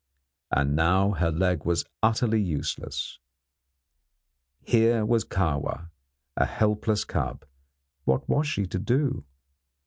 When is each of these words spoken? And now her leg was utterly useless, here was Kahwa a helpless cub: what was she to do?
And 0.49 0.75
now 0.75 1.11
her 1.11 1.29
leg 1.29 1.63
was 1.63 1.85
utterly 2.01 2.41
useless, 2.41 3.19
here 4.63 5.05
was 5.05 5.23
Kahwa 5.23 5.91
a 6.35 6.45
helpless 6.47 7.03
cub: 7.05 7.45
what 8.05 8.27
was 8.27 8.47
she 8.47 8.65
to 8.65 8.79
do? 8.79 9.25